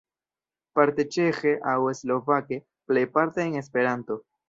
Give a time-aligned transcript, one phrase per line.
[0.79, 2.61] Parte ĉeĥe aŭ slovake,
[2.91, 4.23] plejparte en Esperanto.